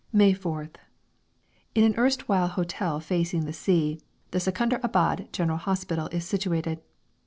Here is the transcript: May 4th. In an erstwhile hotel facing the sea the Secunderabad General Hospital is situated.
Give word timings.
May 0.11 0.33
4th. 0.33 0.77
In 1.75 1.83
an 1.83 1.93
erstwhile 1.95 2.47
hotel 2.47 2.99
facing 2.99 3.45
the 3.45 3.53
sea 3.53 3.99
the 4.31 4.39
Secunderabad 4.39 5.31
General 5.31 5.59
Hospital 5.59 6.07
is 6.11 6.25
situated. 6.25 6.81